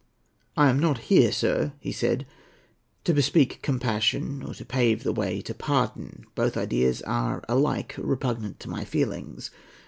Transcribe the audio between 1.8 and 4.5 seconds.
said, "to bespeak compassion